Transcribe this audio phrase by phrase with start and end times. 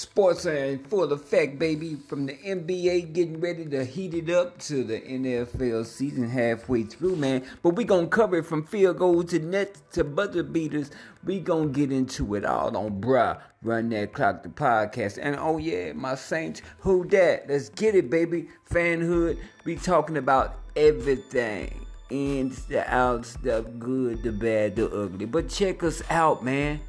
[0.00, 1.94] Sports are in full effect, baby.
[1.94, 7.16] From the NBA getting ready to heat it up to the NFL season halfway through,
[7.16, 7.44] man.
[7.62, 10.90] But we gonna cover it from field goals to nets to buzzer beaters.
[11.22, 13.42] We gonna get into it all on bruh.
[13.60, 15.18] Run that clock, the podcast.
[15.20, 17.46] And oh yeah, my saints, who that?
[17.46, 18.48] Let's get it, baby.
[18.70, 19.38] Fanhood.
[19.66, 21.84] We talking about everything.
[22.08, 25.26] Ins, the outs, the good, the bad, the ugly.
[25.26, 26.80] But check us out, man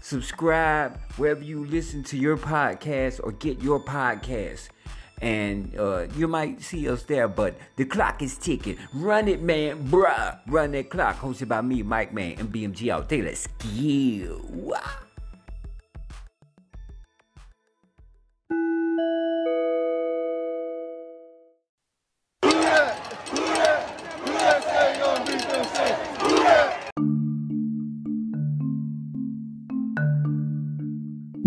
[0.00, 4.68] subscribe wherever you listen to your podcast or get your podcast.
[5.20, 8.78] And uh, you might see us there, but the clock is ticking.
[8.94, 10.38] Run it, man, bruh.
[10.46, 11.18] Run that clock.
[11.18, 13.22] Hosted by me, Mike Man, and BMG out there.
[13.24, 15.09] Let's go.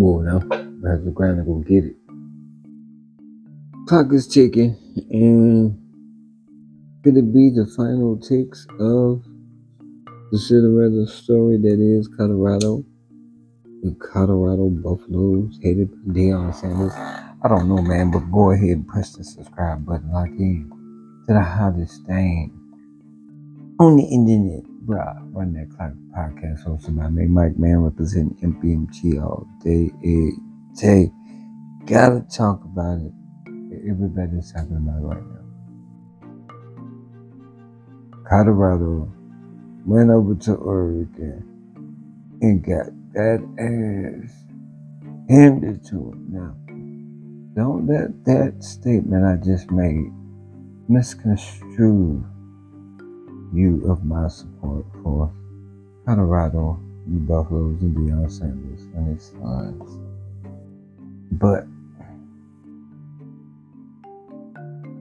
[0.03, 1.95] Whoa, now I have to grind to go get it.
[3.88, 4.76] Clock is ticking,
[5.10, 5.79] and
[7.05, 9.23] could it be the final ticks of
[10.29, 12.84] the Cinderella story that is Colorado?
[13.82, 16.91] The Colorado Buffaloes headed Deion Sanders.
[16.91, 20.12] I don't know, man, but go ahead and press the subscribe button.
[20.12, 20.70] Lock in
[21.27, 22.51] to the hottest thing
[23.84, 24.63] on the internet.
[24.85, 30.34] Bruh, run that clock podcast hosted by me, Mike Man, representing MBMG all day, every
[30.76, 31.12] day.
[31.85, 33.11] Gotta talk about it.
[33.89, 35.43] Everybody's talking about it right now.
[38.29, 39.11] Colorado
[39.85, 41.43] went over to Oregon
[42.41, 44.31] and got that ass
[45.29, 46.27] handed to him.
[46.29, 46.55] Now,
[47.55, 50.11] don't let that statement I just made
[50.87, 52.26] misconstrue
[53.54, 55.32] you of my support for
[56.05, 59.99] Colorado, the Buffaloes, and Deion Sanders and his sons.
[61.32, 61.65] But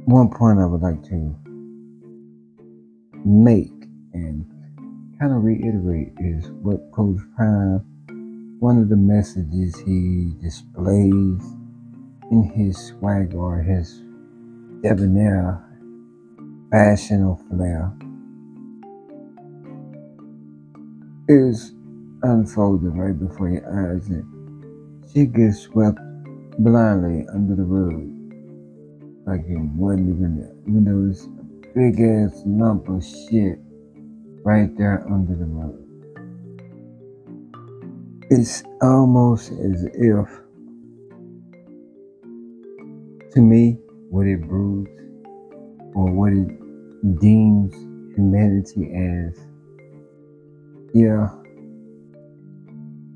[0.05, 1.35] one point I would like to
[3.25, 3.73] make
[4.13, 4.45] and
[5.19, 11.43] kind of reiterate is what Coach Prime, one of the messages he displays
[12.31, 14.03] in his swag or his
[14.83, 15.65] debonair
[16.71, 17.93] fashion or flair
[21.33, 21.73] is
[22.23, 24.25] unfolding right before your eyes and
[25.13, 25.99] she gets swept
[26.59, 28.13] blindly under the rug
[29.27, 30.55] like it wasn't even there.
[30.67, 33.59] Even though it's a big ass lump of shit
[34.45, 35.79] right there under the rug.
[38.31, 40.29] It's almost as if,
[43.33, 43.79] to me,
[44.11, 44.91] what it broods
[45.95, 47.75] or what it deems
[48.15, 49.39] humanity as
[50.95, 51.29] yeah,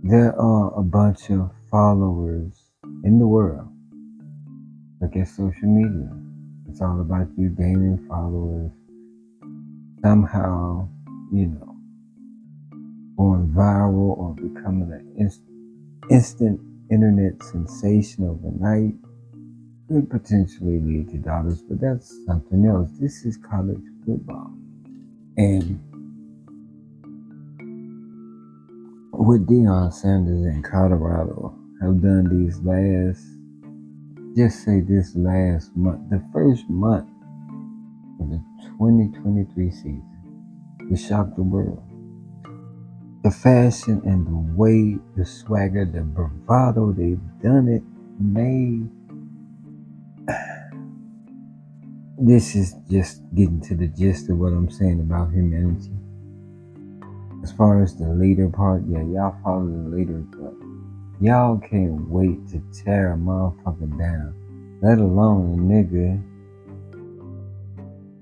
[0.03, 2.53] there are a bunch of followers
[3.05, 3.69] in the world.
[5.01, 6.11] Look at social media.
[6.69, 8.73] It's all about you gaining followers.
[10.03, 10.89] Somehow,
[11.33, 11.77] you know,
[13.17, 15.43] going viral or becoming an inst-
[16.11, 16.61] instant
[16.91, 18.95] internet sensation overnight
[19.89, 22.91] could potentially lead to dollars, but that's something else.
[22.99, 24.51] This is college football.
[25.37, 25.81] And
[29.19, 33.25] what Deion Sanders in Colorado have done these last,
[34.37, 37.09] just say this last month, the first month
[38.21, 38.43] of the
[38.79, 40.05] 2023 season,
[40.91, 41.83] to shock the world.
[43.25, 47.83] The fashion and the way, the swagger, the bravado, they've done it,
[48.21, 48.89] made.
[52.19, 55.93] This is just getting to the gist of what I'm saying about humanity
[57.47, 60.53] as far as the leader part, yeah, y'all follow the leader, but
[61.21, 64.35] y'all can't wait to tear a motherfucker down.
[64.83, 66.21] Let alone a nigga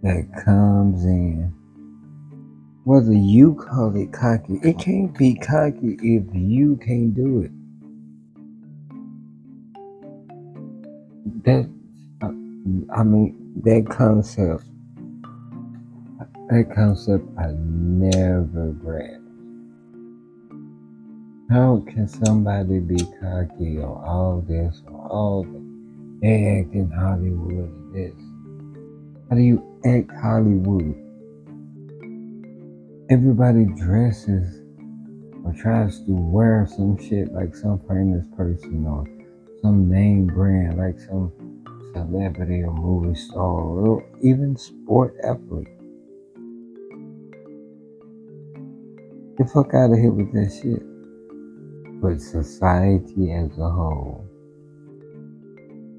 [0.03, 1.55] that comes in.
[2.84, 7.51] Whether you call it cocky, it can't be cocky if you can't do it.
[11.45, 11.71] That,
[12.95, 14.65] I mean, that concept
[16.51, 19.23] that concept I never grasped.
[21.51, 26.21] How can somebody be cocky or all this or all that?
[26.23, 28.15] They act in Hollywood or this.
[29.29, 30.95] How do you act Hollywood?
[33.11, 34.63] Everybody dresses
[35.45, 39.05] or tries to wear some shit like some famous person or
[39.61, 41.31] some name brand like some
[41.93, 45.69] celebrity or movie star or even sport athlete.
[49.37, 50.94] the fuck out of here with that shit.
[52.01, 54.29] But society as a whole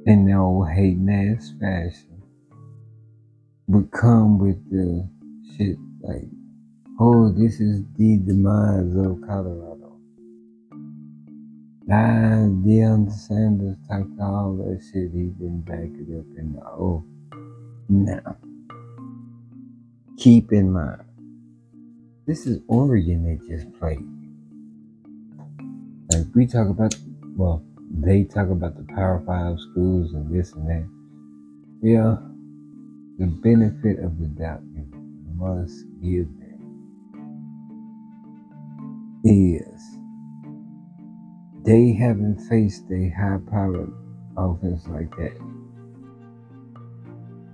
[0.05, 2.21] in the old hating ass fashion
[3.67, 5.07] would come with the
[5.57, 6.29] shit like,
[6.99, 9.97] oh, this is the demise of Colorado.
[11.87, 15.11] Nah, Deion Sanders talked all that shit.
[15.11, 17.03] He didn't back it up in the oh.
[17.89, 18.37] Now,
[20.17, 21.03] keep in mind,
[22.25, 24.03] this is Oregon they just played.
[26.15, 26.95] Like we talk about,
[27.35, 30.87] well, they talk about the Power Five schools and this and that.
[31.81, 32.15] Yeah,
[33.19, 34.87] the benefit of the doubt you
[35.35, 36.55] must give them
[39.25, 39.81] is
[41.65, 43.91] they haven't faced a high powered
[44.37, 45.35] offense like that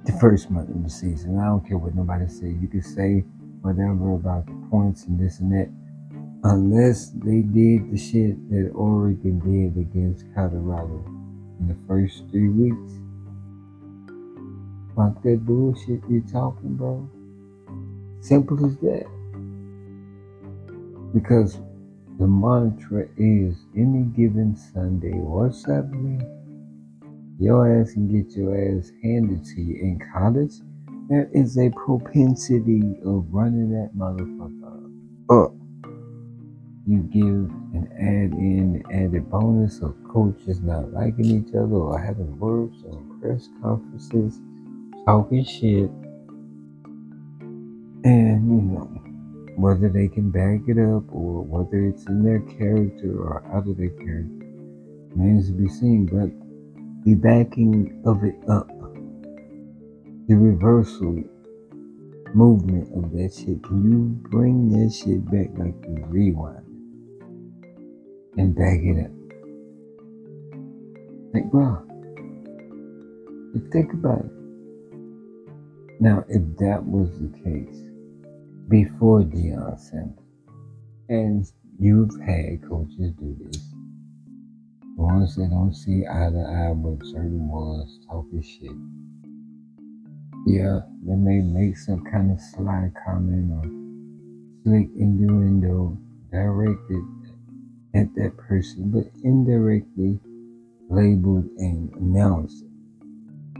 [0.06, 1.40] the first month of the season.
[1.40, 2.50] I don't care what nobody say.
[2.50, 3.24] You can say
[3.62, 5.81] whatever about the points and this and that
[6.44, 11.04] unless they did the shit that Oregon did against Colorado
[11.60, 12.94] in the first three weeks.
[14.96, 17.08] Fuck that bullshit you're talking, bro.
[18.22, 19.06] Simple as that.
[21.14, 21.60] Because
[22.18, 26.26] the mantra is any given Sunday or Saturday,
[27.40, 30.54] your ass can get your ass handed to you in college.
[31.10, 34.90] There is a propensity of running that motherfucker
[35.30, 35.61] up
[36.88, 42.38] you give and add in added bonus of coaches not liking each other or having
[42.39, 44.39] words on press conferences,
[45.06, 45.92] talking shit,
[48.04, 48.89] and you know
[49.57, 53.78] whether they can back it up or whether it's in their character or out of
[53.78, 54.48] their character
[55.13, 56.06] remains to be seen.
[56.07, 56.31] But
[57.06, 58.68] the backing of it up,
[60.28, 61.24] the reversal
[62.33, 66.70] movement of that shit, can you bring that shit back like you rewind?
[68.38, 69.12] And begging it.
[71.33, 71.81] Like, bro,
[73.72, 74.31] think about it.
[76.00, 77.83] Now, if that was the case
[78.68, 80.18] before Deion Sanders,
[81.10, 81.45] and
[81.80, 83.62] you've had coaches do this,
[84.95, 88.72] ones that don't see eye to eye with certain ones talking shit.
[90.48, 93.63] Yeah, they may make some kind of sly comment or
[94.63, 95.98] slick innuendo
[96.31, 97.04] directed
[97.94, 100.20] at that person, but indirectly
[100.90, 102.66] labeled and announced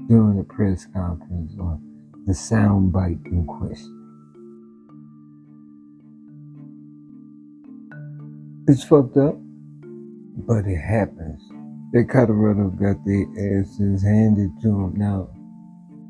[0.08, 1.80] during the press conference or
[2.26, 3.98] the soundbite in question.
[8.68, 9.36] It's fucked up,
[10.48, 11.42] but it happens.
[11.94, 13.26] That Colorado got their
[13.60, 14.94] asses handed to them.
[14.96, 15.30] Now,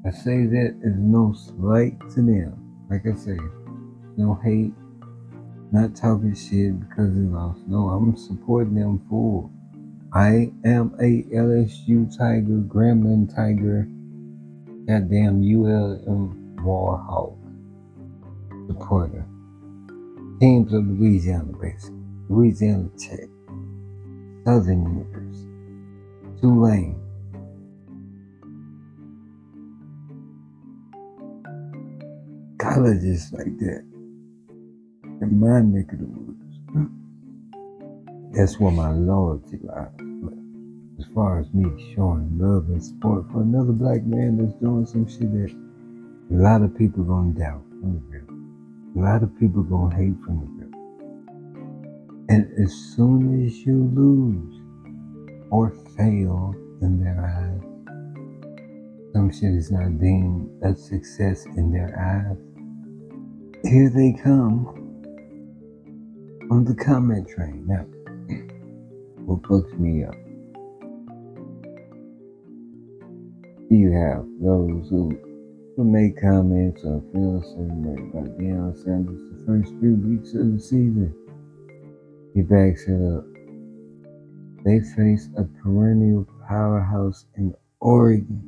[0.06, 2.58] I say that as no slight to them.
[2.90, 3.38] Like I say,
[4.18, 4.74] no hate,
[5.72, 7.62] not talking shit because they lost.
[7.68, 9.52] No, I'm supporting them full.
[10.14, 13.88] I am a LSU Tiger, Grambling Tiger,
[14.86, 17.38] goddamn ULM Warhawk
[18.68, 19.26] supporter.
[20.42, 21.96] Teams of Louisiana, basically.
[22.28, 23.30] Louisiana Tech,
[24.44, 26.98] Southern University, Tulane.
[32.58, 33.91] Colleges like that
[35.22, 36.38] in my neck of the woods.
[38.34, 39.90] That's where my loyalty lies.
[41.00, 41.66] As far as me
[41.96, 45.52] showing love and support for another black man that's doing some shit that
[46.32, 48.26] a lot of people gonna doubt from the real.
[48.96, 50.72] A lot of people gonna hate from the real.
[52.30, 54.62] And as soon as you lose
[55.52, 57.62] or fail in their eyes,
[59.14, 62.38] some shit is not deemed a success in their eyes.
[63.66, 64.81] Here they come
[66.52, 67.66] on the comment train.
[67.66, 67.86] Now,
[69.26, 70.14] what fucks me up?
[73.70, 75.18] You have those who,
[75.78, 80.52] who make comments or feel a way about Deion Sanders the first few weeks of
[80.52, 81.16] the season.
[82.34, 83.24] He backs it up.
[84.66, 88.44] They face a perennial powerhouse in Oregon.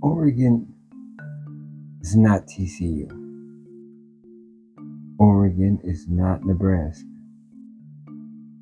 [0.00, 0.66] Oregon
[2.00, 3.19] is not TCU.
[5.20, 7.04] Oregon is not Nebraska.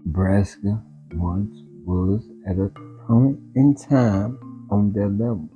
[0.05, 2.69] Nebraska once was at a
[3.07, 5.49] point in time on that level.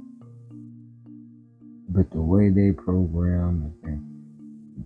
[1.88, 4.84] But the way they program and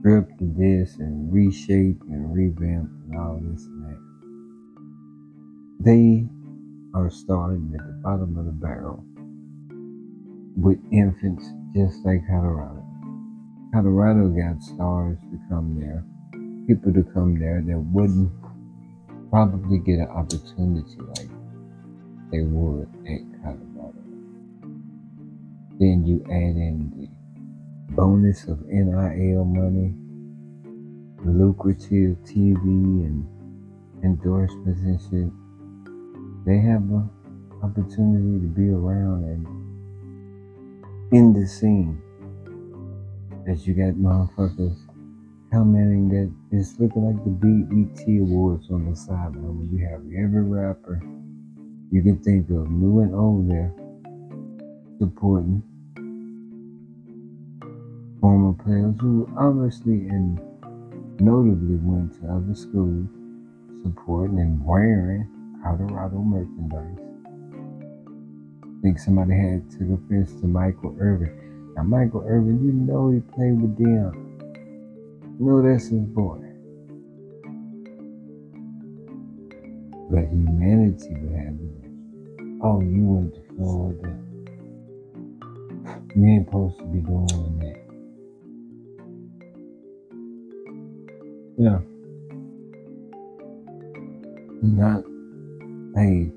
[0.00, 4.00] stripped this and reshaped and revamped and all this and that,
[5.84, 6.26] they
[6.98, 9.04] are starting at the bottom of the barrel
[10.56, 12.87] with infants just like Colorado.
[13.72, 16.02] Colorado got stars to come there,
[16.66, 18.32] people to come there that wouldn't
[19.30, 21.28] probably get an opportunity like
[22.32, 24.02] they would at Colorado.
[25.78, 27.08] Then you add in the
[27.94, 29.94] bonus of NIL money,
[31.24, 33.26] lucrative TV and
[34.02, 36.46] endorsements and shit.
[36.46, 37.10] They have an
[37.62, 39.46] opportunity to be around and
[41.12, 42.00] in the scene.
[43.48, 44.76] That you got motherfuckers
[45.50, 50.42] commenting that it's looking like the BET Awards on the sideline when you have every
[50.42, 51.00] rapper
[51.90, 53.72] you can think of, new and old there,
[54.98, 55.62] supporting
[58.20, 60.38] former players who obviously and
[61.18, 63.08] notably went to other schools
[63.82, 65.26] supporting and wearing
[65.62, 66.98] Colorado merchandise.
[68.62, 71.47] I think somebody had took offense to Michael Irvin.
[71.78, 74.10] Now Michael Irvin, you know he played with them.
[75.38, 76.38] You know that's his boy.
[80.10, 82.60] But humanity would have it.
[82.64, 84.10] Oh, you went to Florida.
[86.16, 87.78] You ain't supposed to be doing that.
[91.58, 91.78] Yeah.
[94.62, 95.04] Not,
[95.94, 96.32] hey,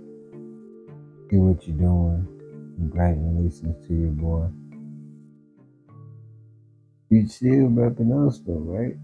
[1.31, 2.27] see what you're doing.
[2.77, 4.47] Congratulations to your boy.
[7.11, 8.95] You still repping us though, right?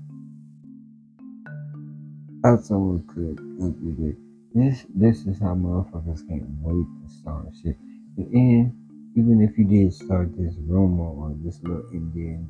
[2.45, 4.15] I someone could look at it.
[4.55, 7.75] This this is how motherfuckers can't wait to start shit.
[8.15, 8.71] And
[9.17, 12.47] even if you did start this rumor or this little Indian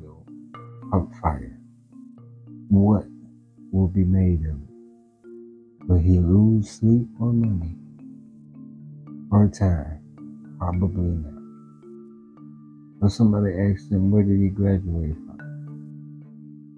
[0.92, 1.58] pump fire,
[2.68, 3.04] what
[3.72, 5.88] will be made of it?
[5.88, 7.74] Will he lose sleep or money?
[9.32, 9.98] Or time?
[10.60, 11.34] Probably not.
[13.00, 15.27] But somebody asked him where did he graduate from?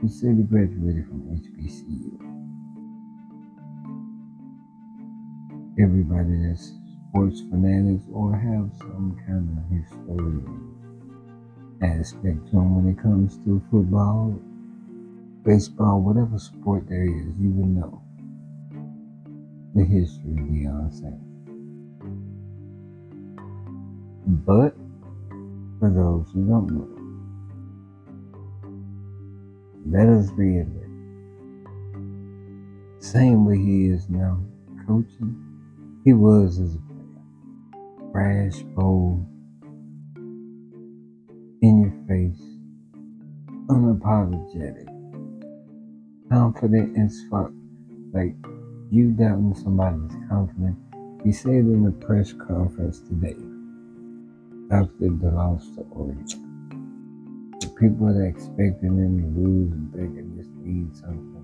[0.01, 2.31] He said he graduated from HBCU.
[5.83, 6.75] everybody that's
[7.09, 10.77] sports fanatics or have some kind of historian
[11.83, 14.39] aspect to them when it comes to football,
[15.43, 18.03] baseball, whatever sport there is, you would know
[19.75, 21.21] the history of Sanders.
[24.27, 24.75] But
[25.79, 27.00] for those who don't know,
[29.87, 30.77] let us reiterate.
[32.99, 34.41] Same way he is now
[34.87, 35.51] coaching
[36.05, 38.11] he was as a player.
[38.11, 39.27] Brash, bold,
[41.63, 42.41] in your face,
[43.67, 44.89] unapologetic,
[46.31, 47.51] confident as fuck.
[48.13, 48.35] Like
[48.91, 50.79] you doubting somebody's confidence.
[51.23, 53.37] He said in the press conference today
[54.73, 56.50] after the loss to Oregon.
[57.81, 61.41] People that expecting them to lose and thinking just means something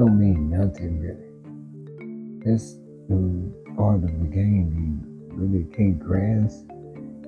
[0.00, 1.28] don't mean nothing really.
[2.50, 6.64] It's the part of the game you really can't grasp.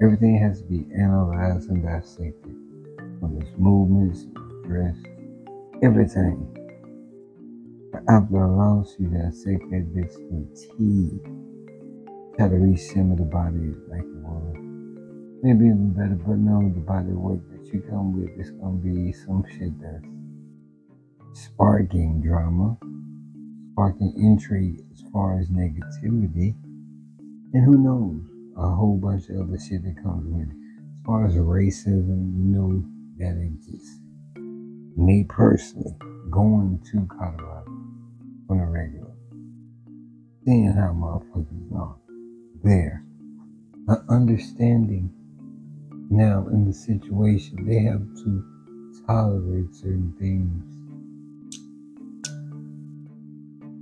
[0.02, 2.56] Everything has to be analyzed and dissected.
[3.20, 4.24] From its movements,
[4.66, 4.96] dress,
[5.82, 6.48] everything.
[8.08, 11.20] After a loss, you dissect that bitch to T.
[12.38, 14.51] Try to resimmer the body like it was.
[15.42, 19.12] Maybe even better, but no, the body work that you come with is gonna be
[19.12, 20.06] some shit that's
[21.44, 22.78] sparking drama
[23.72, 26.54] sparking intrigue as far as negativity.
[27.54, 28.22] And who knows,
[28.56, 30.54] a whole bunch of other shit that comes with it.
[30.54, 32.84] As far as racism, you know
[33.18, 33.98] that exists.
[34.96, 35.94] Me personally,
[36.30, 37.64] going to Colorado
[38.50, 39.10] on a regular,
[40.44, 41.96] seeing how motherfuckers are
[42.62, 43.04] there,
[44.08, 45.10] understanding
[46.12, 48.44] now in the situation they have to
[49.06, 50.72] tolerate certain things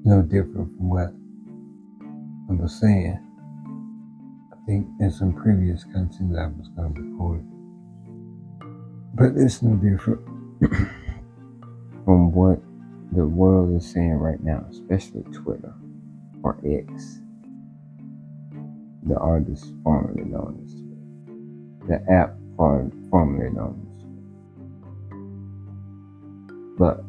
[0.04, 1.12] no different from what
[2.50, 3.18] I was saying.
[4.52, 7.44] I think in some previous content I was going to record.
[9.14, 10.20] But it's no different
[12.04, 12.60] from what
[13.12, 15.74] the world is saying right now, especially Twitter
[16.42, 17.20] or X,
[19.02, 20.69] the artist formerly known as
[21.90, 23.74] the app formerly known
[26.78, 27.02] But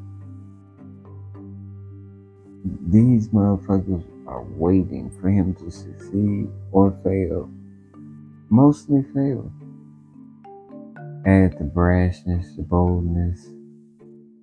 [2.89, 7.49] these motherfuckers are waiting for him to succeed or fail.
[8.49, 9.51] Mostly fail.
[11.25, 13.45] Add the brashness, the boldness,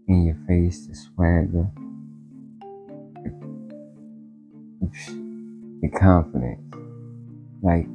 [0.07, 1.69] in your face, the swagger,
[5.83, 6.63] the confidence.
[7.61, 7.89] Like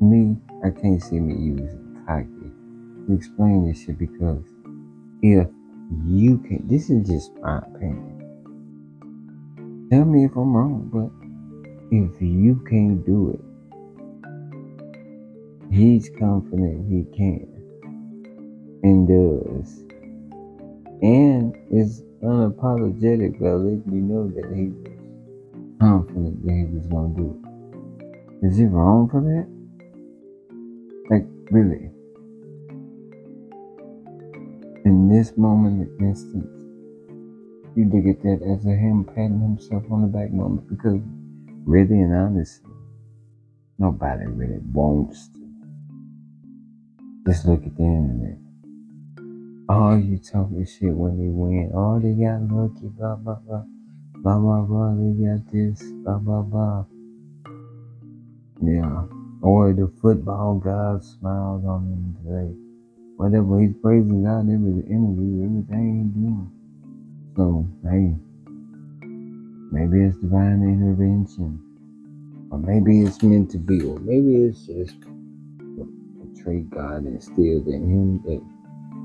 [0.00, 2.50] me, I can't see me using cocky
[3.06, 4.44] to explain this shit because
[5.22, 5.48] if
[6.04, 8.16] you can, this is just my opinion
[9.90, 11.12] Tell me if I'm wrong, but
[11.96, 13.40] if you can't do it,
[15.72, 17.46] he's confident he can
[18.82, 19.84] and does.
[21.02, 24.98] And is unapologetic about letting you know that he was
[25.80, 27.40] confident that he was going to do
[28.42, 28.48] it.
[28.48, 29.55] Is he wrong for that?
[31.08, 31.90] Like, really?
[34.84, 36.46] In this moment, instance,
[37.76, 41.00] you look at that as a him patting himself on the back moment because
[41.64, 42.70] really and honestly,
[43.78, 45.46] nobody really wants to.
[47.26, 48.38] Just look at the internet.
[49.68, 51.72] All you talking shit when they win.
[51.74, 53.64] Oh, they got lucky, blah, blah, blah.
[54.22, 54.94] Blah, blah, blah.
[54.94, 56.84] They got this, blah, blah, blah.
[58.62, 59.25] Yeah.
[59.46, 62.50] Or the football God smiles on him today.
[63.16, 66.50] Whatever, he's praising God every interview, everything he's doing.
[67.36, 68.16] So, hey,
[69.70, 71.62] maybe it's divine intervention,
[72.50, 74.96] or maybe it's meant to be, or maybe it's just
[76.42, 78.42] trait God instilled in him that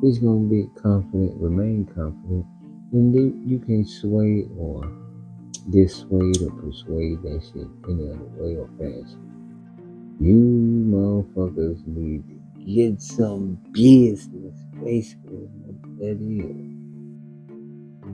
[0.01, 2.45] he's going to be confident, remain confident,
[2.93, 4.91] and you can sway or
[5.69, 9.30] dissuade or persuade that shit any other way or fashion.
[10.21, 16.77] You motherfuckers need to get some business, basically, what that is.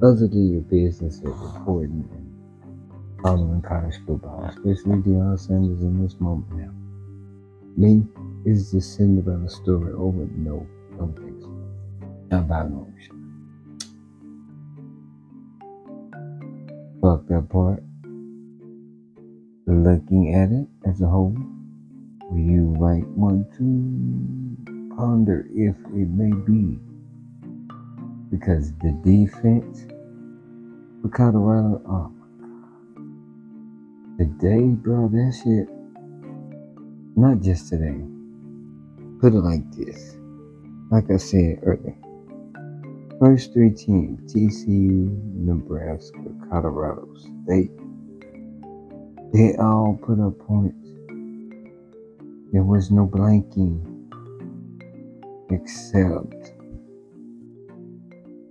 [0.02, 6.18] Other than your business is important and following college football, especially Deion Sanders in this
[6.22, 6.72] moment now.
[7.76, 8.06] Me
[8.46, 10.30] is the Cinderella story over?
[10.32, 10.66] No,
[10.98, 11.18] don't
[12.32, 12.88] about no
[17.02, 17.84] Fuck that part.
[19.66, 21.36] Looking at it as a whole,
[22.34, 26.80] you might want to ponder if it may be
[28.32, 29.88] because the defense
[31.02, 34.20] for Colorado, oh my god.
[34.20, 35.70] Today, bro, that shit,
[37.16, 38.04] not just today.
[39.22, 40.18] Put it like this.
[40.92, 41.98] Like I said earlier,
[43.20, 47.08] first three teams TCU, Nebraska, Colorado
[47.46, 47.72] State
[49.34, 50.87] they all put up points.
[52.54, 53.84] There was no blanking
[55.50, 56.54] except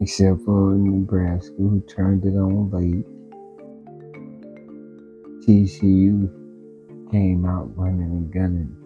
[0.01, 3.07] except for Nebraska, who turned it on late.
[5.47, 8.77] TCU came out running and gunning,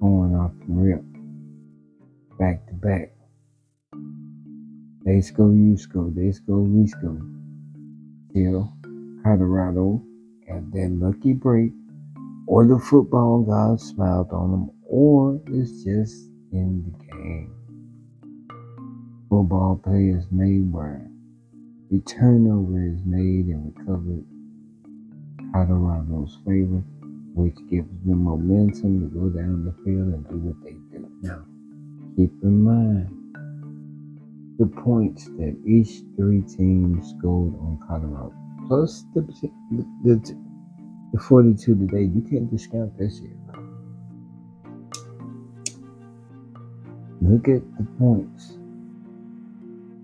[0.00, 1.02] going off the rip,
[2.38, 3.12] back to back.
[5.04, 7.20] They score, you score, they score, we score.
[8.32, 8.72] Till
[9.24, 10.02] Colorado
[10.46, 11.72] got that lucky break,
[12.46, 17.54] or the football god smiled on them, or it's just in the game.
[19.30, 21.10] Football play is made where
[21.90, 24.24] the turnover is made and recovered.
[25.52, 26.82] Colorado's favor,
[27.34, 31.08] which gives them momentum to go down the field and do what they do.
[31.22, 31.44] Now,
[32.16, 33.08] keep in mind
[34.58, 38.34] the points that each three teams scored on Colorado,
[38.68, 39.22] plus the
[39.72, 40.51] the, the,
[41.12, 42.04] the 42 today.
[42.04, 43.36] You can't discount that shit.
[47.20, 48.58] Look at the points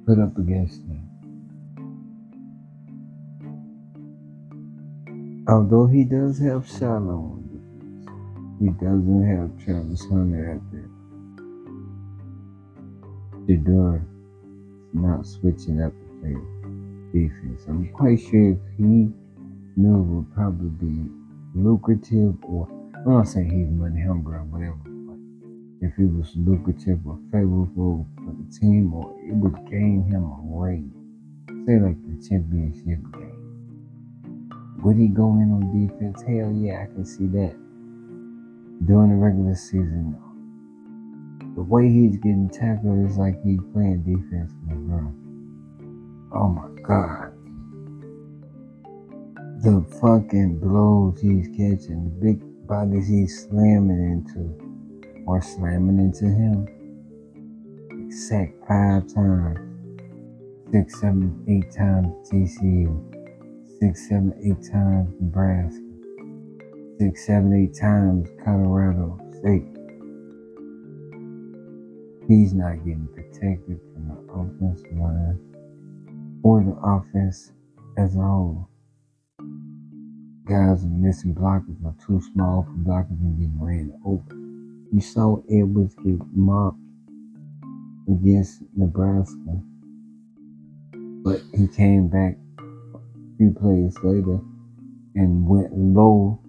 [0.06, 1.04] put up against him.
[5.48, 7.38] Although he does have Shiloh
[8.60, 10.88] he doesn't have Travis Hunter out there.
[13.46, 13.64] Is
[14.92, 15.92] not switching up
[16.22, 16.34] the
[17.12, 17.62] defense.
[17.68, 19.10] I'm quite sure if he
[19.78, 21.08] knew would probably be
[21.54, 25.18] lucrative or I'm not saying he's money hungry or whatever but
[25.80, 30.38] if it was lucrative or favorable for the team, or it would gain him a
[30.42, 30.92] ring.
[31.66, 34.50] Say like the championship game.
[34.82, 36.22] Would he go in on defense?
[36.22, 37.54] Hell yeah, I can see that.
[38.86, 40.16] During the regular season,
[41.54, 45.14] the way he's getting tackled is like he's playing defense in the ground.
[46.34, 47.27] Oh my god.
[49.62, 54.54] The fucking blows he's catching, the big bodies he's slamming into
[55.26, 56.68] or slamming into him.
[58.12, 59.58] Sacked five times.
[60.70, 63.02] Six, seven, eight times TCU.
[63.80, 65.82] Six, seven, eight times Nebraska.
[67.00, 69.66] Six, seven, eight times Colorado State.
[72.28, 75.40] He's not getting protected from the offensive line
[76.44, 77.50] or the offense
[77.98, 78.68] as a whole.
[80.48, 84.34] Guys are missing blockers are too small for blockers and getting ran over.
[84.90, 86.78] You saw Edwards get mocked
[88.08, 89.60] against Nebraska,
[91.22, 94.40] but he came back a few plays later
[95.14, 96.40] and went low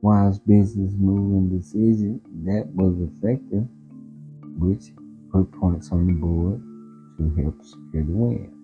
[0.00, 3.68] wise business move and decision that was effective,
[4.58, 4.90] which
[5.30, 6.60] put points on the board
[7.18, 8.61] to help secure the win.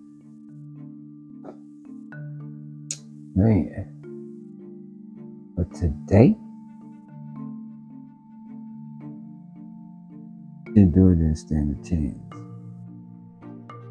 [3.39, 3.87] Man.
[5.55, 6.35] But today,
[10.67, 12.17] Shedeur didn't stand a chance.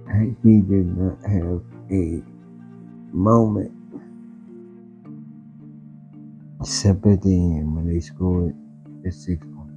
[0.06, 2.22] I, he did not have a
[3.10, 3.72] moment
[6.60, 8.54] except at the end when they scored
[9.02, 9.72] the six points.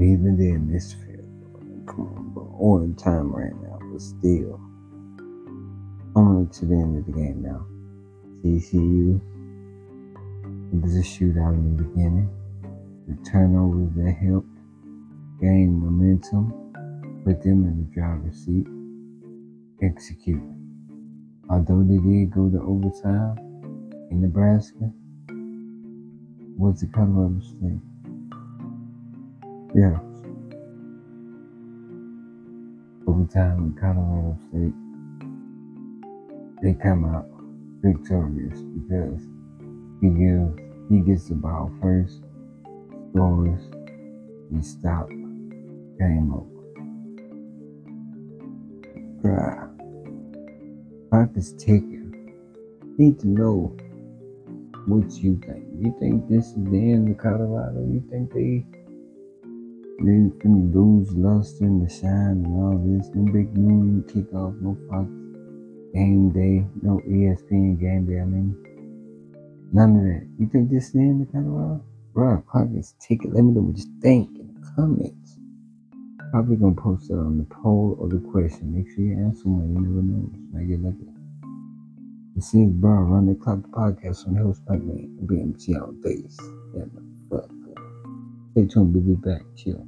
[0.00, 1.26] Even then, this field
[1.88, 2.36] come.
[2.60, 4.60] On time right now, but still.
[6.14, 7.66] Only to the end of the game now.
[8.42, 9.20] TCU.
[10.72, 12.28] It was a shootout in the beginning.
[13.08, 14.58] The turnovers that helped
[15.40, 16.52] gain momentum,
[17.24, 18.66] put them in the driver's seat,
[19.82, 20.42] execute.
[21.50, 23.38] Although they did go to overtime
[24.10, 24.92] in Nebraska,
[26.58, 27.80] was the Colorado State.
[29.74, 29.98] Yeah.
[33.06, 34.74] Overtime in Colorado State,
[36.62, 37.37] they come out
[37.82, 39.22] victorious because
[40.00, 40.58] he gives
[40.90, 42.22] he gets the ball first,
[43.10, 43.60] scores,
[44.50, 45.10] he stops,
[45.98, 46.58] game over.
[49.20, 49.68] Bruh.
[51.10, 52.34] Clock is ticking.
[52.96, 53.76] Need to know
[54.86, 55.66] what you think.
[55.78, 57.80] You think this is the end of Colorado?
[57.80, 58.64] You think they
[60.00, 63.10] they can lose luster and the shine and all this?
[63.14, 65.10] No big noon kickoff, no Fox
[65.92, 68.20] game day, no ESPN game day.
[68.20, 68.56] I mean,
[69.72, 70.28] none of that.
[70.38, 71.84] You think this is the end of Colorado?
[72.14, 73.32] Bro, clock is ticking.
[73.32, 75.36] Let me know what you think in the comments.
[76.30, 78.74] Probably gonna post it on the poll or the question.
[78.74, 79.72] Make sure you answer one.
[79.72, 80.30] You never know.
[80.52, 81.08] Might get lucky.
[82.36, 86.38] This is Bro Run the Clock podcast on the host Pac Man BMT all days.
[86.74, 86.84] Yeah,
[87.30, 87.50] fuck.
[88.52, 88.94] Stay tuned.
[88.94, 89.42] We'll be back.
[89.56, 89.86] Chill.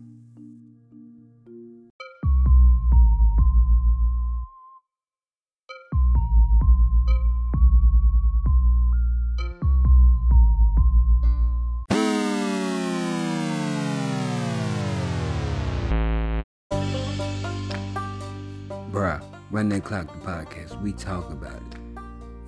[19.71, 20.83] That Clock the podcast.
[20.83, 21.79] We talk about it.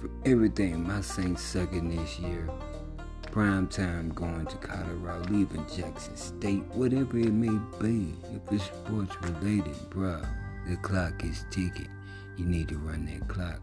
[0.01, 2.51] For everything, my Saints sucking this year.
[3.31, 8.13] Prime time going to Colorado, leaving Jackson State, whatever it may be.
[8.35, 10.27] If it's sports related, bruh,
[10.69, 11.89] the clock is ticking.
[12.37, 13.61] You need to run that clock.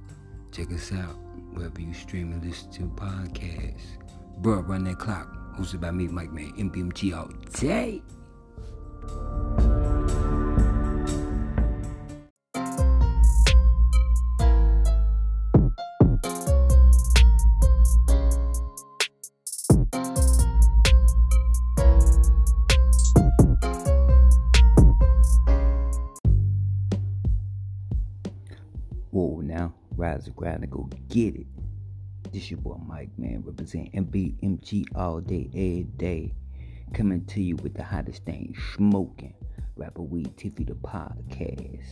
[0.53, 1.17] Check us out
[1.51, 3.97] wherever you stream and listen to podcasts.
[4.41, 5.35] Bruh, run that clock.
[5.57, 7.27] Hosted by me, Mike Man, MBMG all
[7.59, 8.01] day.
[30.31, 31.47] Ground and go get it.
[32.31, 36.33] This your boy Mike, man, representing MBMG all day, every day.
[36.93, 39.33] Coming to you with the hottest thing, smoking.
[39.75, 41.85] Rapper Weed Tiffy the podcast.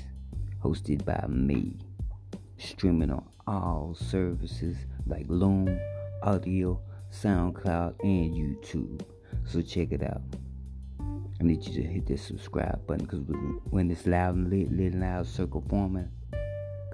[0.62, 1.78] Hosted by me.
[2.58, 5.80] Streaming on all services like Loom,
[6.22, 9.02] Audio, SoundCloud, and YouTube.
[9.46, 10.22] So check it out.
[11.40, 13.24] I need you to hit that subscribe button because
[13.70, 16.10] when it's loud and lit, lit and loud circle forming,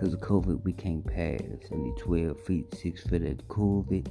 [0.04, 1.40] because of COVID, we can't pass.
[1.72, 4.06] Need 12 feet, 6 foot of COVID,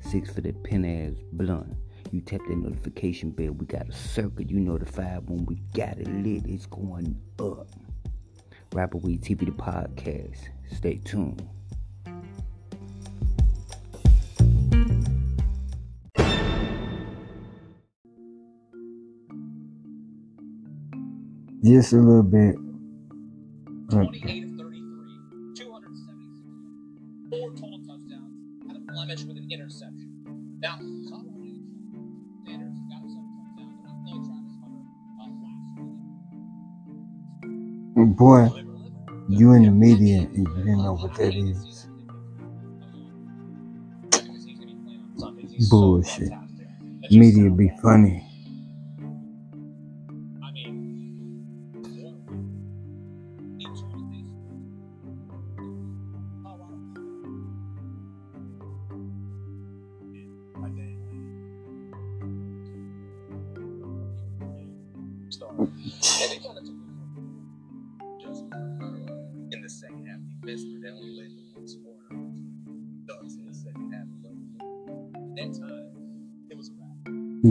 [0.00, 1.74] 6 foot of pin ass blunt.
[2.10, 4.40] You tap that notification bell, we got a circle.
[4.40, 7.68] You notified when we got it lit, it's going up.
[8.72, 10.38] Rapper Weed TV, the podcast.
[10.74, 11.46] Stay tuned.
[21.62, 22.56] Just a little bit.
[23.92, 24.45] Okay.
[38.16, 38.50] Boy,
[39.28, 41.88] you in the media and you didn't know what that is.
[45.70, 46.32] Bullshit.
[47.10, 48.24] Media be funny.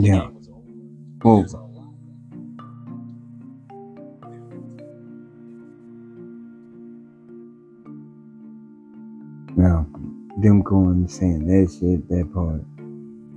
[0.02, 0.20] Yeah.
[0.20, 0.60] game was over.
[1.24, 1.40] Over.
[1.40, 1.66] There's a lot
[9.56, 9.86] Now,
[10.42, 12.60] them going and saying that shit, that part,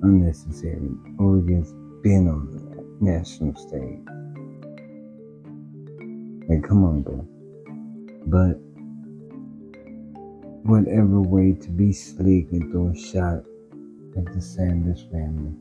[0.04, 0.90] unnecessary.
[1.18, 1.72] Oregon's
[2.04, 2.60] been on the
[3.00, 4.00] national stage.
[6.50, 7.26] Like, come on, bro.
[8.26, 8.60] But
[10.70, 13.46] whatever way to be slick and throw a shot
[14.18, 15.54] at the Sanders family.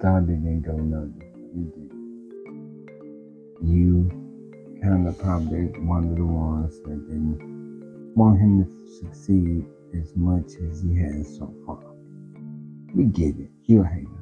[0.00, 1.22] Thought didn't go nothing.
[3.62, 4.10] You
[4.82, 9.64] kind of probably one of the ones that didn't want him to succeed
[9.98, 11.82] as much as he has so far.
[12.94, 13.50] We get it.
[13.64, 14.15] You're a hater.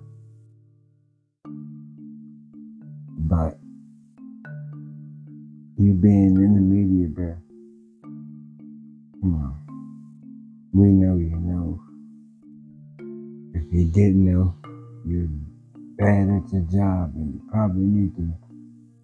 [16.54, 18.32] Your job and you probably need to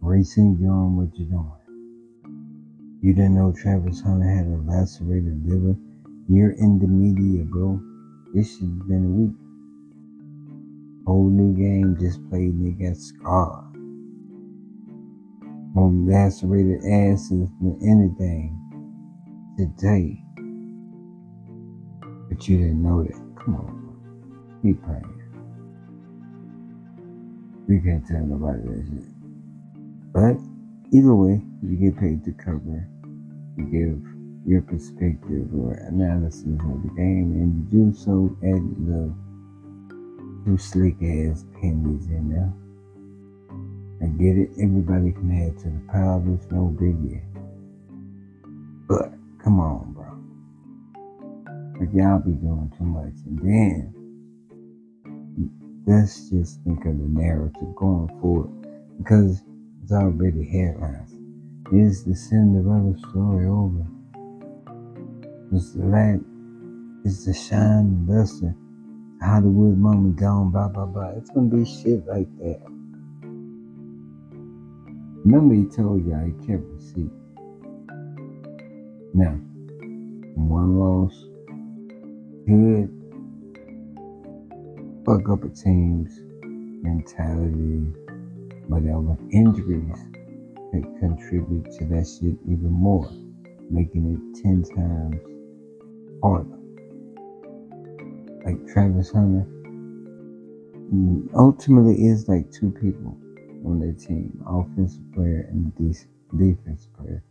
[0.03, 1.51] rethink you on what you're doing.
[3.03, 5.77] You didn't know Travis Hunter had a lacerated liver.
[6.29, 7.81] You're in the media, bro.
[8.33, 9.37] This has been a week.
[11.07, 13.75] Whole new game just played and they got scarred.
[15.75, 18.57] More lacerated asses than anything
[19.59, 20.23] today.
[22.29, 23.19] But you didn't know that.
[23.43, 24.61] Come on.
[24.63, 25.20] Keep praying.
[27.71, 29.07] We can't tell nobody that shit.
[30.13, 30.35] But
[30.91, 32.85] either way, you get paid to cover.
[33.57, 34.03] You give
[34.45, 39.15] your perspective or analysis of the game, and you do so at the
[40.45, 42.53] two slick ass pennies in there.
[44.03, 47.23] I get it, everybody can add to the pile, there's no biggie.
[48.89, 50.19] But come on, bro.
[51.79, 53.15] Like y'all be doing too much.
[53.27, 54.00] And then
[55.91, 58.51] let's just think of the narrative going forward.
[58.99, 59.43] Because
[59.83, 61.17] it's already headlines.
[61.73, 63.85] Is the Cinderella story over?
[65.53, 66.21] Is the light,
[67.05, 68.55] is the shine luster,
[69.21, 71.11] Hollywood moment gone, blah, blah, blah.
[71.17, 72.61] It's gonna be shit like that.
[75.25, 77.11] Remember he told y'all he kept receipt.
[79.13, 79.33] Now,
[80.37, 81.27] one loss
[82.47, 83.00] could
[85.05, 86.21] fuck up a team's
[86.83, 87.93] mentality,
[88.69, 89.17] whatever.
[89.33, 89.97] Injuries
[90.71, 93.09] could contribute to that shit even more,
[93.71, 95.21] making it 10 times
[96.23, 96.59] harder.
[98.45, 99.47] Like Travis Hunter,
[100.93, 103.17] mm, ultimately is like two people
[103.67, 107.23] on their team, offensive player and de- defensive player.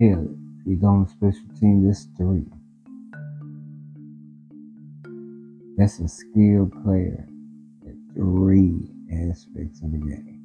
[0.00, 0.28] Hell,
[0.60, 2.46] if you go on special team, there's three.
[5.82, 7.26] That's a skilled player
[7.84, 8.88] in three
[9.28, 10.40] aspects of the game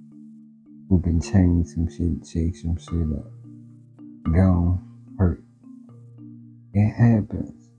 [0.89, 4.33] who can change some shit, shake some shit up.
[4.33, 4.83] Gone,
[5.19, 5.43] hurt.
[6.73, 7.69] It happens.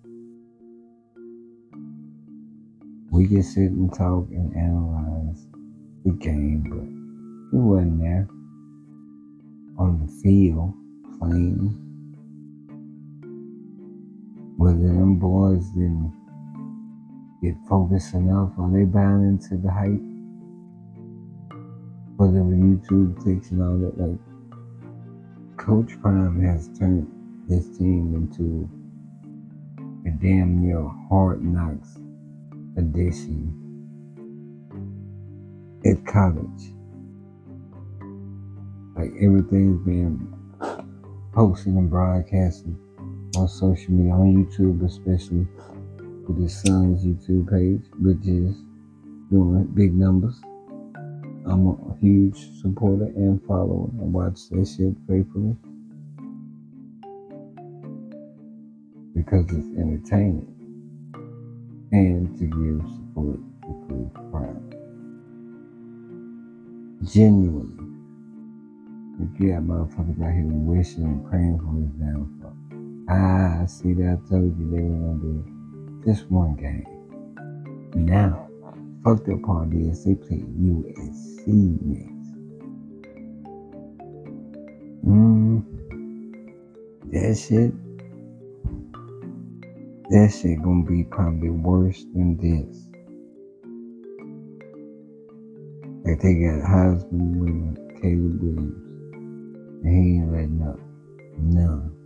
[3.10, 5.44] We can sit and talk and analyze
[6.04, 6.86] the game, but
[7.50, 8.28] he wasn't there
[9.80, 10.74] on the field
[11.18, 11.74] playing.
[14.58, 16.14] Whether them boys didn't
[17.42, 20.00] get focused enough, are they bound into the hype?
[22.16, 24.18] Whatever YouTube takes and all that, like
[25.56, 27.06] Coach Prime has turned
[27.48, 28.68] this team into
[30.06, 31.98] a damn near hard knocks
[32.76, 33.54] edition
[35.84, 36.74] at college.
[38.96, 40.34] Like everything's being
[41.32, 42.76] posted and broadcasted
[43.36, 45.46] on social media, on YouTube especially,
[46.28, 48.54] with his son's YouTube page, which is
[49.30, 50.38] doing big numbers.
[51.46, 53.88] I'm a huge supporter and follower.
[54.00, 55.56] I watch that shit faithfully
[59.14, 60.54] because it's entertaining
[61.92, 64.64] and to give support to Coach Prime.
[67.04, 67.84] Genuinely.
[69.20, 72.54] If you got motherfuckers out here wishing and praying for his downfall.
[73.08, 75.57] Ah, I see that I told you they were gonna do it.
[76.04, 76.86] Just one game.
[77.94, 78.48] Now,
[79.02, 81.46] fuck the part is they play USC
[81.82, 82.18] next.
[85.04, 85.64] Mm,
[87.10, 87.72] that shit,
[90.10, 92.88] that shit gonna be probably worse than this.
[96.04, 98.90] Like they got Heisman with Caleb Williams,
[99.84, 100.78] and he ain't letting up.
[101.38, 101.97] None.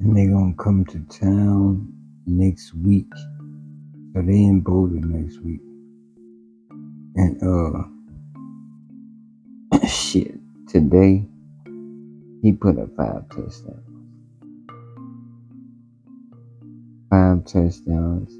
[0.00, 1.92] And they're gonna come to town
[2.26, 3.12] next week.
[4.14, 5.60] So they in Boulder next week.
[7.16, 7.84] And uh
[9.86, 11.26] shit, today
[12.42, 13.86] he put up five touchdowns.
[17.10, 18.32] Five touchdowns.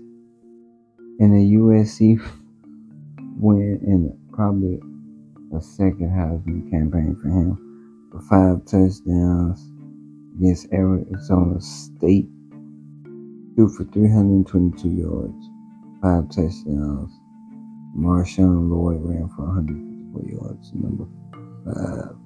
[1.18, 2.18] And the USC
[3.36, 4.80] win in probably
[5.54, 7.58] a second Heisman campaign for him.
[8.10, 9.70] For five touchdowns
[10.40, 12.26] against Arizona State.
[13.54, 15.48] Threw for 322 yards,
[16.00, 17.12] five touchdowns.
[17.96, 20.72] Marshawn Lloyd ran for 154 yards.
[20.72, 21.04] Number
[21.64, 22.16] five.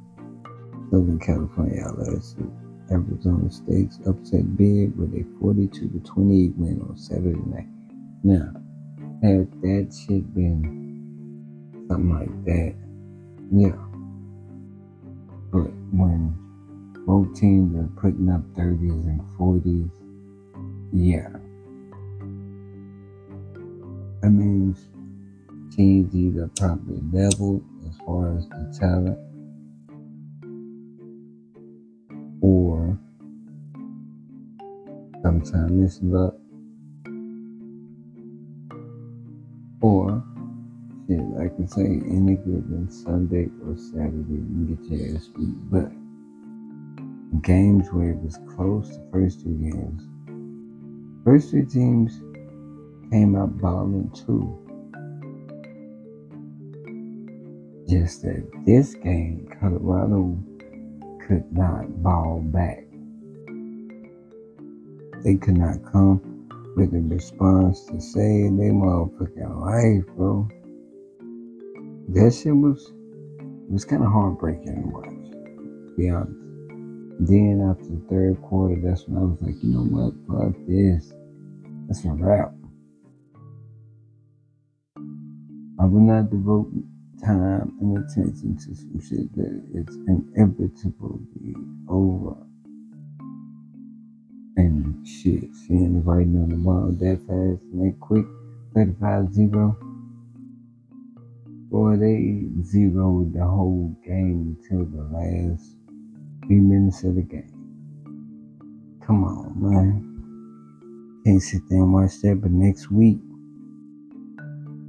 [0.91, 2.51] Southern California LSU.
[2.91, 7.67] Arizona State's upset big with a 42 to 28 win on Saturday night.
[8.23, 8.53] Now,
[9.23, 12.75] had that shit been something like that,
[13.51, 13.77] yeah.
[15.51, 16.44] But when
[17.07, 19.91] both teams are putting up 30s and 40s,
[20.93, 21.29] yeah.
[24.23, 24.89] That means
[25.75, 29.19] teams either probably leveled as far as the talent
[32.41, 32.99] or
[35.23, 36.35] sometimes it's luck
[39.81, 40.25] or
[41.07, 45.71] shit, I can say any given Sunday or Saturday you get your ass beat.
[45.71, 45.91] But
[47.45, 50.03] games where it was close, the first two games,
[51.25, 52.19] first two teams
[53.11, 54.61] came out balling too.
[57.89, 60.39] Just that this game, Colorado
[61.27, 62.83] could not ball back.
[65.23, 70.49] They could not come with a response to save their motherfucking life, bro.
[72.09, 72.93] That shit was
[73.39, 75.05] it was kind of heartbreaking to watch.
[75.05, 76.44] To be honest.
[77.21, 81.13] Then after the third quarter, that's when I was like, you know what, fuck this.
[81.87, 82.53] That's a wrap.
[85.79, 86.73] I will not devote
[87.25, 91.55] time and attention to some shit that it's inevitably
[91.89, 92.37] over.
[94.57, 98.27] And shit, seeing the writing on the wall that fast and that quick,
[98.75, 99.77] 35-0.
[101.71, 105.77] Boy, they zeroed the whole game until the last
[106.47, 107.51] few minutes of the game.
[109.07, 111.23] Come on, man.
[111.25, 113.19] Can't sit there and watch that, but next week,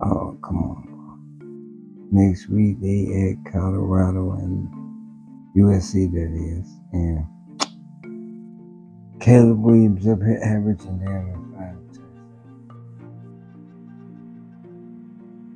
[0.01, 0.85] oh, come on.
[2.11, 4.69] Next week, they at Colorado and
[5.55, 6.67] USC, that is.
[6.91, 7.25] And
[9.21, 12.41] Caleb Williams up here averaging damn near five touchdowns.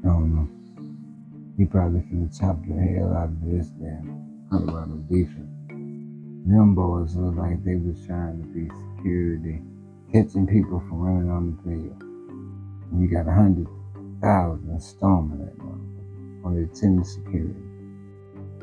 [0.04, 0.50] I don't know.
[1.58, 5.59] He probably finna chop the hell out of this damn Colorado defense.
[6.50, 9.62] Them boys look like they was trying to be security,
[10.12, 12.04] catching people from running on the field.
[12.92, 13.68] And you got a hundred
[14.22, 17.56] thousand storming that motherfucker on their ten security.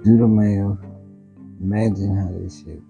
[0.04, 0.78] Do the math.
[1.60, 2.82] Imagine how this shit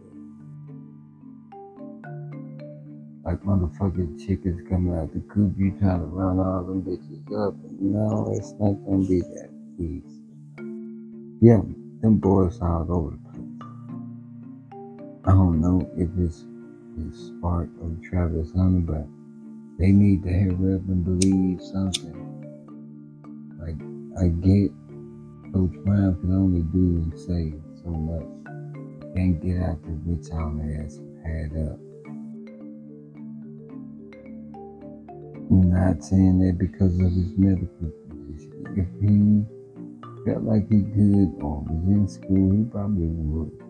[3.25, 7.55] like motherfucking chickens coming out the coop, you trying to run all them bitches up.
[7.81, 10.23] No, it's not gonna be that easy.
[11.41, 11.63] Yeah,
[12.03, 13.26] them boys all over the.
[15.27, 16.45] I don't know if it's
[16.97, 19.07] the spark of Travis Hunter, but
[19.77, 22.15] they need to hurry up and believe something.
[23.59, 23.75] Like
[24.23, 24.71] I get
[25.53, 28.29] Coach Brown can only do and say so much.
[29.17, 31.81] Can't get out the bitch on ass and up.
[35.51, 38.63] I'm not saying that because of his medical condition.
[38.79, 39.43] If he
[40.25, 43.66] felt like he could or was in school, he probably would.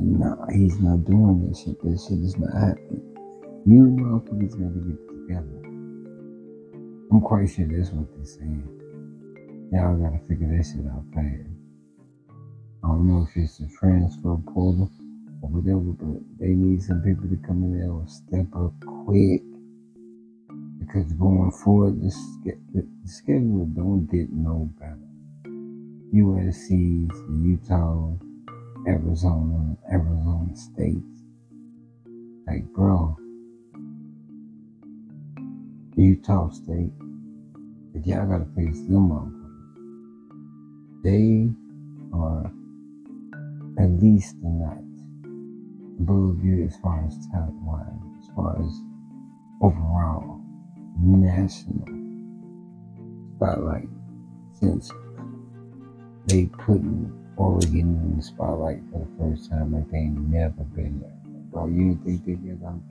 [0.00, 1.80] Nah, he's not doing that shit.
[1.82, 3.02] That shit is not happening.
[3.66, 5.58] You motherfuckers gotta get together.
[7.10, 8.68] I'm quite sure that's what they're saying.
[9.72, 11.50] Y'all gotta figure that shit out fast.
[12.84, 14.90] I don't know if it's a transfer portal
[15.42, 18.72] or whatever, but they need some people to come in there and step up
[19.04, 19.42] quick
[20.78, 22.10] because going forward, the
[23.04, 24.98] schedule don't get no better.
[26.14, 27.12] USC's,
[27.44, 28.14] Utah,
[28.86, 31.02] Arizona, Arizona State.
[32.46, 33.16] Like, bro,
[35.96, 36.92] Utah State,
[37.94, 39.28] if y'all gotta face them up,
[41.02, 41.50] they
[42.12, 42.50] are
[43.78, 44.78] at least a notch
[46.00, 47.86] above you as far as talent wise,
[48.22, 48.80] as far as
[49.60, 50.40] overall
[51.00, 51.86] national
[53.36, 53.88] spotlight
[54.52, 54.90] since
[56.26, 56.46] they
[57.38, 61.12] put Oregon in the spotlight for the first time like they ain't never been there.
[61.52, 62.82] bro, you think they get them,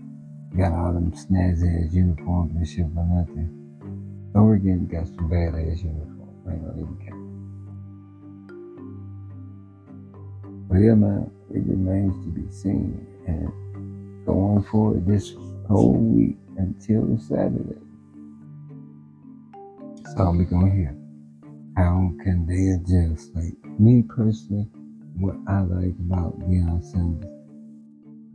[0.58, 3.52] got all them snazzy ass uniforms and shit for nothing.
[4.34, 6.48] Oregon got some bad ass uniforms.
[6.48, 7.28] I ain't gonna even count.
[10.70, 13.06] But yeah, man, it remains to be seen.
[13.28, 15.34] And going forward this
[15.68, 17.82] whole week until Saturday.
[20.18, 20.97] All we gonna hear.
[21.78, 23.36] How can they adjust?
[23.36, 24.68] Like me personally,
[25.20, 27.30] what I like about Deion Sanders,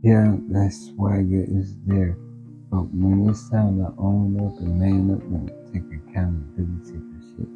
[0.01, 2.15] yeah, that swagger is there.
[2.71, 7.49] But when it's time to own up and man up and take accountability for shit,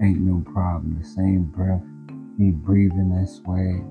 [0.00, 1.00] ain't no problem.
[1.02, 1.82] The same breath
[2.38, 3.82] he breathing that swag,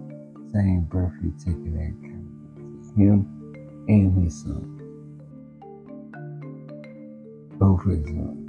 [0.53, 2.95] same breath he taking that accountability.
[2.95, 4.79] Him and his son.
[7.59, 8.39] Both his sons.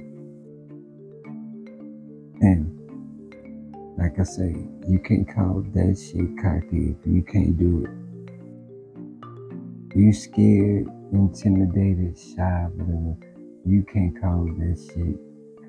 [2.41, 2.84] And
[3.97, 4.55] like I say,
[4.87, 7.91] you can't call that shit cocky if you can't do it.
[9.97, 13.15] You scared, intimidated, shy, whatever.
[13.65, 15.17] You can't call that shit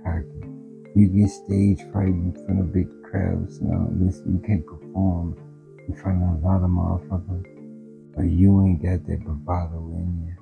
[0.03, 0.51] cocky.
[0.97, 4.21] You get stage fright in front of big crowds all this.
[4.27, 5.37] You can't perform
[5.87, 7.47] in front of a lot of motherfuckers.
[8.17, 10.37] But you ain't got that bravado in you.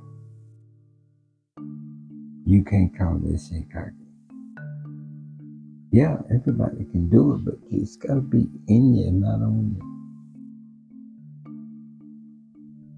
[2.46, 4.03] You can't call that shit cocky.
[5.94, 9.82] Yeah, everybody can do it, but it's gotta be in you, not on you.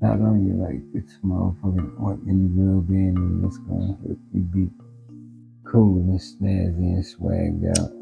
[0.00, 4.40] Not on you like it's motherfucking ointment you rub in and it's gonna help you
[4.40, 4.70] be
[5.70, 7.92] cool and snazzy and swagged out.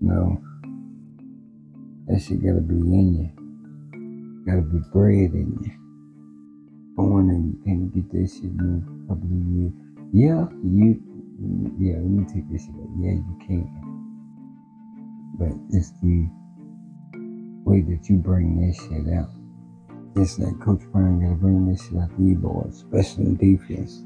[0.00, 0.42] No.
[2.08, 4.44] That shit gotta be in you.
[4.46, 5.70] Gotta be bred in you.
[6.96, 9.72] Born and can't get that shit in a couple of years.
[10.12, 11.13] Yeah, you
[11.78, 12.74] yeah, let me take this shit.
[12.98, 13.68] Yeah, you can.
[15.38, 16.28] But it's the
[17.64, 19.30] way that you bring this shit out.
[20.16, 24.04] It's like Coach Brown gotta bring this shit out to you boys, especially in defense.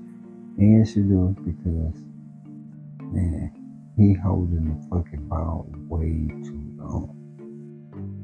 [0.56, 2.02] And should do it because
[3.12, 3.52] man,
[3.96, 7.14] he holding the fucking ball way too long.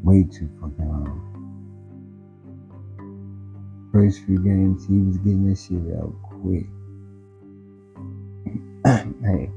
[0.03, 1.31] Way too fucking long.
[3.93, 6.67] First few games he was getting this shit out quick.
[9.23, 9.51] hey,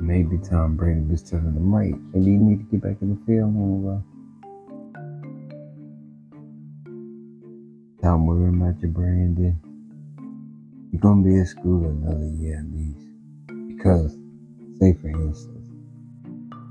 [0.00, 3.26] maybe Tom Brady was telling him, right, maybe you need to get back in the
[3.26, 4.02] field more.
[8.02, 9.60] Don't worry about your Brandon.
[10.90, 13.06] You're gonna be at school another year at least.
[13.68, 14.18] Because,
[14.80, 15.70] say for instance,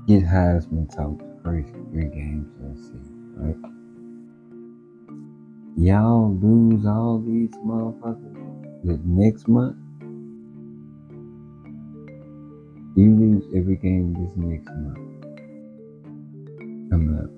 [0.06, 3.72] get Heisman talk the first three games of the season, right?
[5.78, 9.76] Y'all lose all these motherfuckers the next month.
[12.96, 14.96] You lose every game this next month.
[16.88, 17.30] Coming up.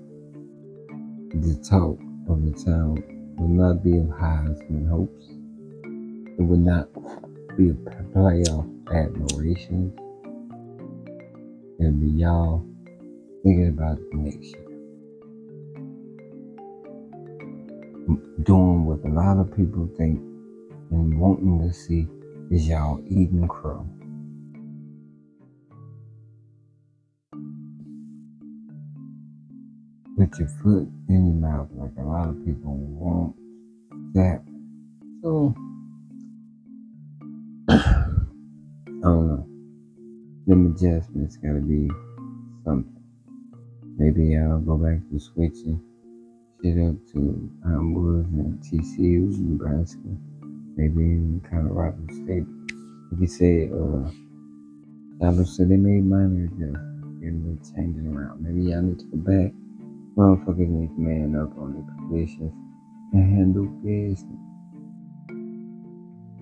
[1.43, 1.99] The talk
[2.29, 3.03] of the town
[3.37, 5.25] will not be of Heisman hopes.
[6.39, 6.87] It will not
[7.57, 9.91] be a playoff admiration.
[11.77, 12.65] It'll be y'all
[13.43, 14.65] thinking about the next year.
[18.43, 20.21] Doing what a lot of people think
[20.91, 22.07] and wanting to see
[22.49, 23.85] is y'all eating crow.
[30.29, 33.35] Put your foot in your mouth like a lot of people want
[34.13, 34.43] that.
[35.23, 35.55] So,
[37.67, 38.03] I
[39.01, 39.47] don't know.
[40.45, 41.89] Them adjustments gotta be
[42.63, 43.01] something.
[43.97, 45.81] Maybe I'll go back to switching
[46.61, 49.97] shit up to Iowa and TCU, Nebraska,
[50.75, 52.45] maybe even Colorado State.
[53.11, 54.11] Like you said, uh,
[55.19, 58.43] Dallas said they made minor adjustments, getting changing around.
[58.43, 59.53] Maybe y'all need to go back.
[60.17, 62.53] Motherfuckers need to man up on their positions
[63.13, 64.25] and handle business.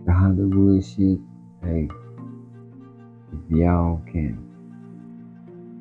[0.06, 1.20] The Hollywood shit,
[1.62, 1.90] hey,
[3.34, 4.38] if y'all can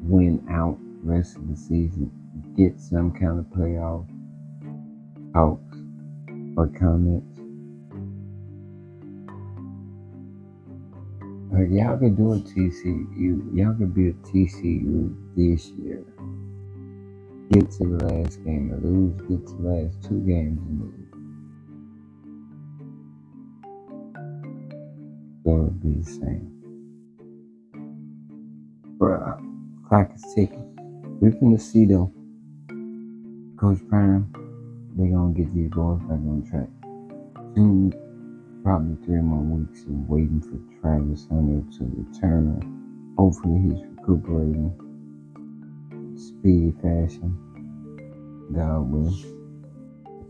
[0.03, 2.11] win out rest of the season,
[2.57, 4.07] get some kind of playoff
[5.33, 5.77] talks
[6.57, 7.39] or comments.
[11.51, 13.57] Like y'all could do a TCU.
[13.57, 16.05] Y'all could be a TCU this year.
[17.57, 19.17] Get to the last game or lose.
[19.23, 21.09] Get to the last two games and lose.
[25.43, 26.53] So it'd be the same.
[28.99, 29.41] Bruh,
[29.89, 30.77] clock is ticking.
[31.23, 32.13] We finna see though.
[33.59, 34.31] Coach Prime,
[34.95, 36.69] they gonna get these boys back on track.
[37.55, 37.91] Two,
[38.63, 43.15] probably three more weeks of waiting for Travis Hunter to return.
[43.17, 44.75] Hopefully he's recuperating
[46.19, 47.46] speedy fashion.
[48.53, 48.93] God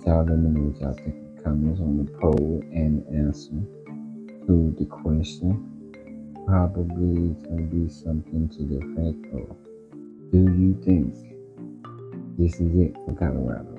[0.07, 1.43] y'all let me know what y'all think.
[1.43, 3.51] comments on the poll and answer
[4.47, 5.73] to the question.
[6.47, 9.57] Probably it's going to be something to the effect of
[10.31, 11.15] Do you think
[12.39, 13.75] this is it for Colorado?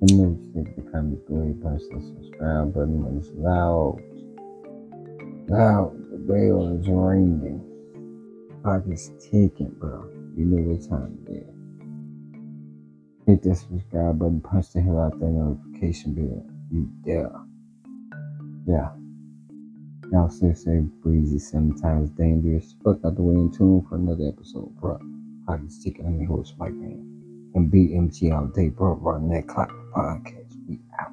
[0.00, 1.22] Let me check the comments.
[1.28, 4.00] Go ahead, punch the subscribe button when it's loud.
[5.48, 5.94] Loud.
[6.10, 7.62] The bell is ringing.
[8.62, 10.08] Clock is ticking, bro.
[10.36, 11.57] You know what time it is.
[13.28, 16.46] Hit that subscribe button, punch the hell out that notification bell.
[16.72, 17.30] You dare.
[18.66, 18.88] Yeah.
[20.10, 22.74] Y'all say say breezy, sometimes dangerous.
[22.82, 24.98] Fuck out the way in tune for another episode, bro.
[25.46, 27.52] i Pockets ticking on the horse, Mike man.
[27.54, 28.94] And BMG all day, bro.
[28.94, 30.54] Run that clock podcast.
[30.66, 31.12] We out.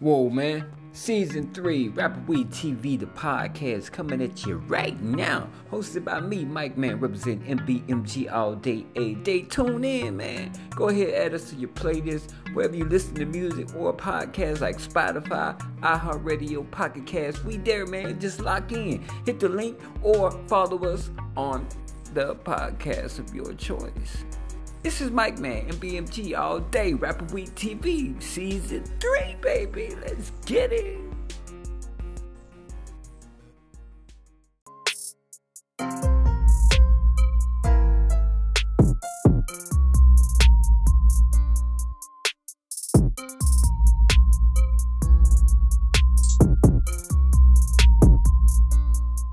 [0.00, 0.81] Whoa, man.
[0.94, 5.48] Season 3, Rapper Weed TV, the podcast coming at you right now.
[5.70, 9.40] Hosted by me, Mike Man, representing MBMG all day, a day.
[9.40, 10.52] Tune in, man.
[10.76, 14.76] Go ahead, add us to your playlist, wherever you listen to music or podcasts like
[14.76, 17.42] Spotify, iHeartRadio, Pocket Cast.
[17.42, 18.20] We there, man.
[18.20, 19.02] Just lock in.
[19.24, 21.66] Hit the link or follow us on
[22.12, 24.26] the podcast of your choice.
[24.82, 29.94] This is Mike Man and BMG all day, Rapper Week TV, season three, baby.
[30.02, 31.01] Let's get it.